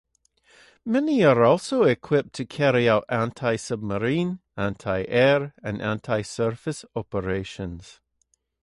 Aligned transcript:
Many 0.83 1.23
are 1.23 1.43
also 1.43 1.83
equipped 1.83 2.33
to 2.33 2.43
carry 2.47 2.89
out 2.89 3.05
anti-submarine, 3.07 4.39
anti-air, 4.57 5.53
and 5.61 5.79
anti-surface 5.79 6.85
operations. 6.95 7.99